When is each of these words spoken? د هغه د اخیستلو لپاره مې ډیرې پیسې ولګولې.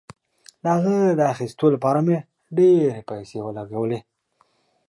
د 0.63 0.65
هغه 0.75 0.95
د 1.19 1.21
اخیستلو 1.33 1.67
لپاره 1.75 1.99
مې 2.05 2.17
ډیرې 2.55 3.01
پیسې 3.09 3.37
ولګولې. 3.43 3.99